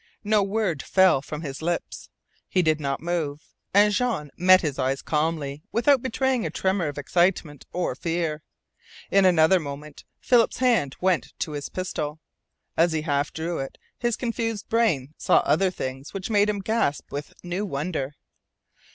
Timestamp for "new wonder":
17.43-18.15